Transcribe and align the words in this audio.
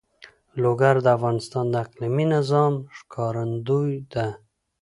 لوگر 0.63 0.95
د 1.01 1.07
افغانستان 1.17 1.65
د 1.69 1.75
اقلیمي 1.85 2.25
نظام 2.35 2.73
ښکارندوی 2.97 3.93
ده. 4.13 4.27